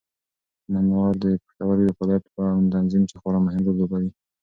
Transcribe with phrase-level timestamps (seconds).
[0.77, 4.09] انار د پښتورګو د فعالیت په تنظیم کې خورا مهم رول لوبوي.